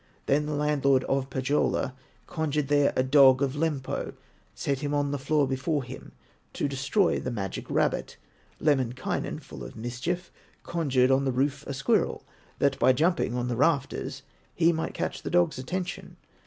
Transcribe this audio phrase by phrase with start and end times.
[0.25, 1.93] Then the landlord of Pohyola
[2.25, 4.13] Conjured there a dog of Lempo,
[4.55, 6.13] Set him on the floor before him
[6.53, 8.17] To destroy the magic rabbit.
[8.59, 10.31] Lemminkainen, full of mischief,
[10.63, 12.25] Conjured on the roof a squirrel,
[12.57, 14.23] That by jumping on the rafters
[14.55, 16.17] He might catch the dog's attention.